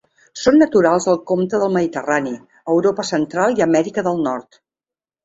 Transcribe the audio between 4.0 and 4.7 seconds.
del Nord.